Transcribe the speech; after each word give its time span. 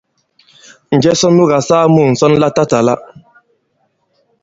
Njɛ 0.95 1.11
sɔ 1.19 1.27
nu 1.35 1.43
kà-saa 1.51 1.85
mu 1.93 2.01
ŋ̀sɔn 2.13 2.33
latatàla? 2.41 2.93